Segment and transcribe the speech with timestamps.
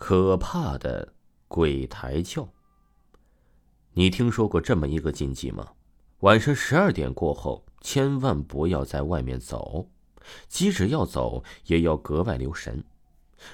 [0.00, 1.12] 可怕的
[1.46, 2.48] 鬼抬轿。
[3.92, 5.74] 你听说过这么一个禁忌吗？
[6.20, 9.90] 晚上十二点过后，千万不要在外面走，
[10.48, 12.82] 即使要走，也要格外留神。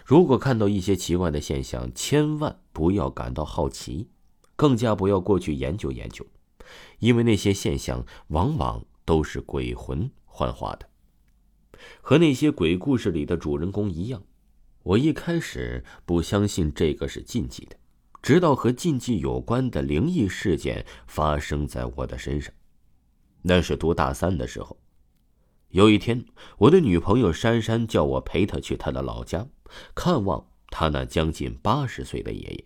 [0.04, 4.08] 如果看到一些奇怪的现象，千万不要感到好奇，
[4.54, 6.24] 更加不要过去研究研究，
[7.01, 10.88] 因为那些现象往往都是鬼魂幻化的，
[12.01, 14.22] 和那些鬼故事里的主人公一样。
[14.87, 17.77] 我一开始不相信这个是禁忌的，
[18.23, 22.55] 直到和禁忌有关的灵异事件发生在我的身上。
[23.43, 24.79] 那是读大三的时候，
[25.71, 26.25] 有一天，
[26.59, 29.49] 我的女朋友珊珊叫我陪她去她的老家，
[29.93, 32.65] 看望她那将近八十岁的爷爷。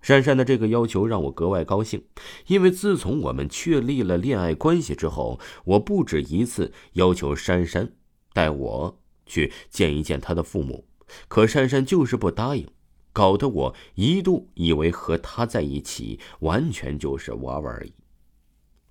[0.00, 2.04] 珊珊的这个要求让我格外高兴，
[2.46, 7.94] 因为自从我们确立了恋爱关系之后，我不止一次要求珊珊
[8.32, 10.86] 带我去见一见她的父母。
[11.28, 12.68] 可珊珊就是不答应，
[13.12, 17.94] 搞得我一度以为和她在一起完全就是玩玩而已。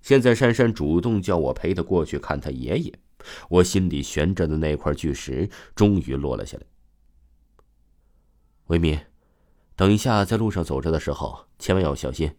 [0.01, 2.93] 现在珊珊主动叫我陪她过去看她爷爷，
[3.49, 6.63] 我心里悬着的那块巨石终于落了下来。
[8.67, 8.99] 维民，
[9.75, 12.35] 等一下在路上走着的时候，千万要小心，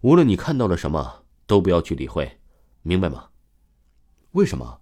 [0.00, 2.38] 无论你看到了什么，都不要去理会，
[2.82, 3.30] 明白吗？
[4.32, 4.80] 为什么？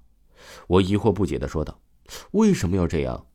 [0.68, 1.80] 我疑惑不解的说道
[2.32, 3.26] ：“为什么要这样？”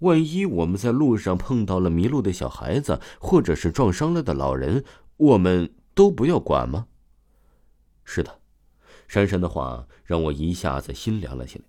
[0.00, 4.84] 万一我们在路上碰到了迷路的小孩子，或者是撞伤了的老人，
[5.16, 6.86] 我们都不要管吗？
[8.04, 8.40] 是的，
[9.06, 11.64] 珊珊的话让我一下子心凉了起来。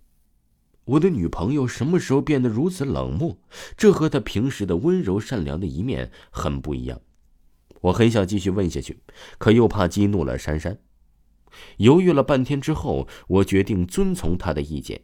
[0.84, 3.38] 我的女朋友什么时候变得如此冷漠？
[3.76, 7.00] 这和她平时的温柔善良的一面很不一样。
[7.82, 9.00] 我很想继续问下去，
[9.38, 10.78] 可又怕激怒了珊珊。
[11.76, 15.02] 犹豫了半天之后，我决定遵从她的意见。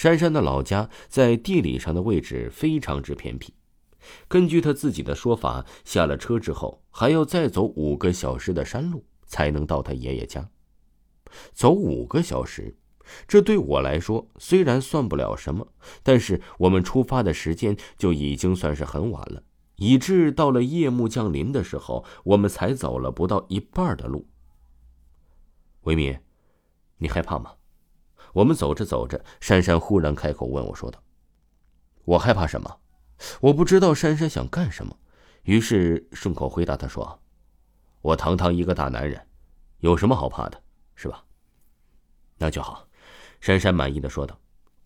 [0.00, 3.52] 珊珊的老家在地理上的位置非常之偏僻，
[4.28, 10.48] 根据他自己的说法，下了车之后还要再走五个小时的山路才能到他爷爷家。
[11.52, 12.78] 走五个小时，
[13.28, 15.68] 这对我来说虽然算不了什么，
[16.02, 19.42] 但是我们出发的时间就已经算是很晚了，
[19.76, 24.26] 以致到了夜幕降临的时候，我们才走了不到一半的路。
[25.82, 26.18] 维民，
[26.96, 27.52] 你害怕吗？
[28.32, 31.02] 我们走着走着，珊珊忽然开口问我说道
[32.04, 32.80] ：“我害怕什么？
[33.40, 34.96] 我不知道珊珊想干什么，
[35.42, 37.20] 于是顺口回答她说
[38.02, 39.26] ：‘我堂堂一个大男人，
[39.78, 40.62] 有什么好怕的，
[40.94, 41.24] 是吧？’
[42.38, 42.86] 那就好。”
[43.40, 44.38] 珊珊满意的说道：“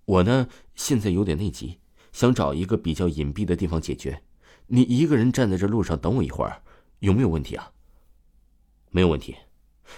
[0.06, 1.80] 我呢，现在有点内急，
[2.12, 4.22] 想找一个比较隐蔽的地方解决。
[4.68, 6.62] 你一个人站在这路上等我一会儿，
[7.00, 7.72] 有没有问题啊
[8.90, 9.36] ？”“没有问题。”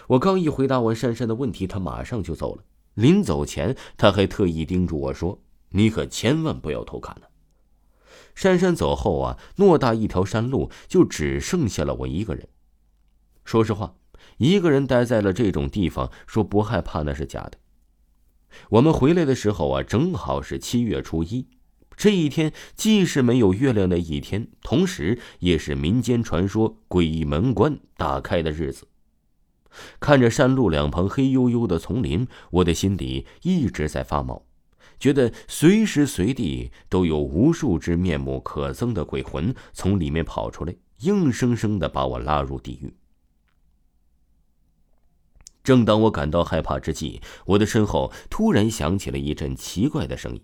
[0.08, 2.64] 我刚一回答完珊珊的问题，她马上就走了。
[2.96, 5.40] 临走前，他还特意叮嘱我说
[5.70, 7.26] ：“你可千万不要偷看呢。”
[8.34, 12.48] 珊珊走后啊，偌大一条山路就只剩下了我一个人。
[13.44, 13.96] 说实话，
[14.38, 17.58] 一个人待在了这种地方，说不害怕那是假的。
[18.70, 21.46] 我们回来的时候啊，正好是七月初一，
[21.96, 28.88] 这一天既是没有月亮的一天，同时也是民间传说鬼门关打开的日子。
[30.00, 34.44] 看着山路两旁黑黝黝的丛林，我的心里一直在发毛，
[34.98, 42.94] 觉得随时随地都有无数只面目可憎的鬼魂从里面跑出来，硬生生的把我拉入地狱。
[45.62, 50.42] 正当我感到害怕之际，我的身后突然响起了一阵奇怪的声音，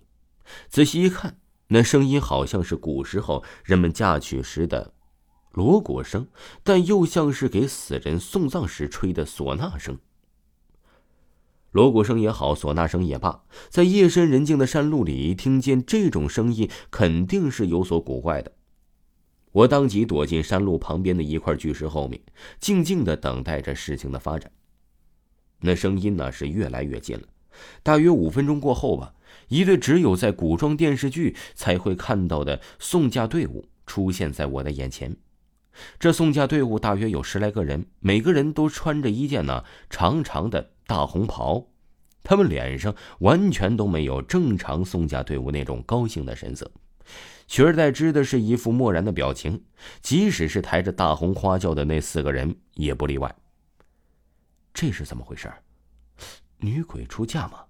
[0.69, 4.93] 仔细一看，那声音好像是古时候人们嫁娶时的。
[5.53, 6.27] 锣鼓声，
[6.63, 9.99] 但又像是给死人送葬时吹的唢呐声。
[11.71, 18.53] 锣鼓声也好，唢呐声也罢，在夜深人静的山路里听见这种声音，肯定是有所古怪的。
[19.53, 22.21] 我当即躲进山路旁边的一块巨石后面，
[22.59, 24.51] 静静的等待着事情的发展。
[25.61, 27.25] 那声音呢是越来越近了，
[27.83, 29.15] 大约五分钟过后吧，
[29.49, 35.15] 一队只有在古装电视剧才会看到的送嫁队伍出现在我的眼前。
[35.99, 41.67] 这送嫁队伍大约有十来个人，每个人都穿着一件呢长长的大红袍，
[42.23, 46.71] 他们脸上完全都没有正常送嫁队伍那种高兴的神色，
[47.47, 49.65] 取而代之的是一副漠然的表情。
[50.01, 53.35] 即使是抬着大红花轿的那四个人也不例外。
[54.73, 55.53] 这是怎么回事？
[56.59, 57.65] 女鬼出嫁吗？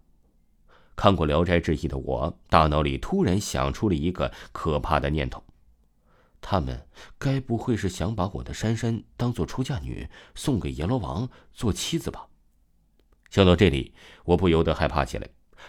[0.94, 5.43] 看过《聊斋志异》的我，大脑里突然想出了一个可怕的念头。
[6.42, 6.86] 他们
[7.18, 12.26] 该不会是想把我的珊珊当做出嫁女送给阎罗王做妻子吧？
[13.30, 13.94] 想到这里，
[14.24, 15.26] 我不由得害怕起来，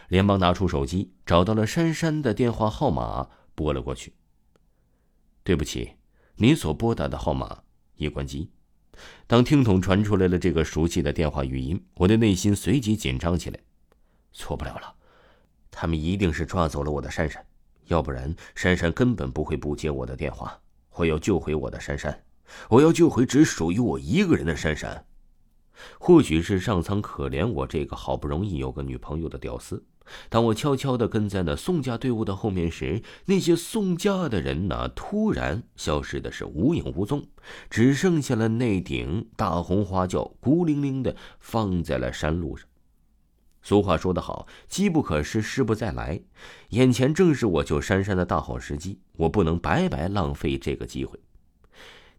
[0.10, 4.14] 连忙拿出手机，找到了珊珊的电话号码，拨了过去。
[5.44, 5.94] 对不起，
[6.36, 7.64] 您所拨打的号码
[7.96, 8.50] 已关机。
[9.28, 13.60] 当听筒传出来了这个熟悉的电话语音，我的内心随即紧张起来。
[14.34, 14.96] 错不了了，
[15.70, 17.46] 他们一定是抓走了我的珊珊，
[17.88, 20.60] 要不然珊珊根本不会不接我的电话。
[20.96, 22.24] 我要救回我的珊珊，
[22.70, 25.06] 我要救回只属于我一个人的珊珊。
[25.98, 29.84] 或许是上苍可怜我这个好不容易有个女朋友的屌丝。
[30.30, 37.26] 当我悄悄地跟在那送嫁队伍的后面时，那些送嫁的人呢，突然消失的是无影无踪，
[37.70, 42.68] 只剩下了那顶大红花轿孤零零的放在了山路上。
[43.64, 46.22] 俗话说得好，机不可失，失不再来。
[46.70, 51.18] 眼前正是我救珊珊的大好时机，我不能白白浪费这个机会。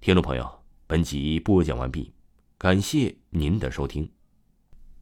[0.00, 0.50] 听众朋友，
[0.86, 2.12] 本集播讲完毕，
[2.56, 4.10] 感谢您的收听。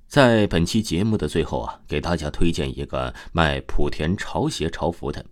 [0.08, 5.24] 在本期节目的最后啊，给大家推荐一个卖莆田潮鞋潮服的，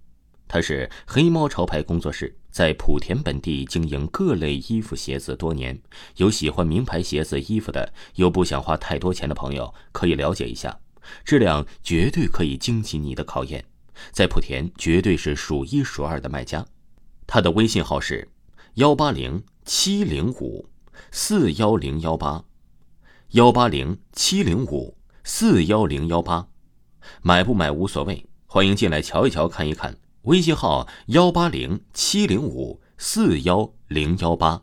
[0.48, 5.78] 他是黑猫潮牌工作室，在莆田本地经营各类衣服鞋子多年，
[6.16, 10.80] 有喜欢名牌鞋子衣服的，又不想花太多钱的朋友，可以了解一下，
[11.24, 13.64] 质量绝对可以经起你的考验，
[14.12, 16.66] 在莆田绝对是数一数二的卖家。
[17.26, 18.28] 他的微信号是
[18.74, 20.68] 幺八零七零五
[21.10, 22.44] 四幺零幺八。
[23.30, 26.48] 幺八零七零五四幺零幺八，
[27.22, 29.96] 买不买无所谓，欢迎进来瞧一瞧，看一看。
[30.22, 34.62] 微信号幺八零七零五四幺零幺八。